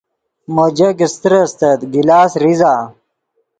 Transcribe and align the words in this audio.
مو 0.53 0.65
جگ 0.77 0.97
استر 1.05 1.33
استت 1.43 1.79
گلاس 1.93 2.31
ریزہ 2.41 2.73